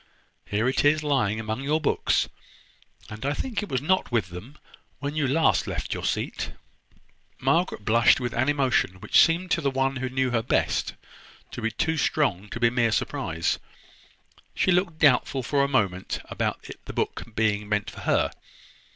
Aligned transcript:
Here 0.47 0.67
it 0.67 0.83
is, 0.83 1.03
lying 1.03 1.39
among 1.39 1.61
your 1.61 1.79
books; 1.79 2.27
and 3.07 3.23
I 3.23 3.35
think 3.35 3.61
it 3.61 3.69
was 3.69 3.83
not 3.83 4.11
with 4.11 4.29
them 4.29 4.57
when 4.97 5.15
you 5.15 5.27
last 5.27 5.67
left 5.67 5.93
your 5.93 6.05
seat." 6.05 6.53
Margaret 7.39 7.85
blushed 7.85 8.19
with 8.19 8.33
an 8.33 8.49
emotion 8.49 8.95
which 8.99 9.19
seemed 9.23 9.51
to 9.51 9.61
the 9.61 9.69
one 9.69 9.97
who 9.97 10.09
knew 10.09 10.31
her 10.31 10.41
best 10.41 10.95
to 11.51 11.61
be 11.61 11.69
too 11.69 11.97
strong 11.97 12.49
to 12.49 12.59
be 12.59 12.71
mere 12.71 12.91
surprise. 12.91 13.59
She 14.55 14.71
looked 14.71 14.97
doubtful 14.97 15.43
for 15.43 15.63
a 15.63 15.67
moment 15.67 16.17
about 16.25 16.67
the 16.85 16.93
book 16.93 17.21
being 17.35 17.69
meant 17.69 17.91
for 17.91 17.99
her. 17.99 18.31